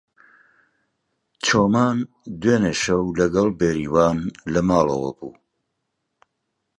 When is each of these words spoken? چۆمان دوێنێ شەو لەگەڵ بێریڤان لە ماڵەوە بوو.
چۆمان 1.45 1.97
دوێنێ 2.41 2.73
شەو 2.81 3.03
لەگەڵ 3.19 3.47
بێریڤان 3.59 4.17
لە 4.53 4.61
ماڵەوە 4.69 5.11
بوو. 5.17 5.33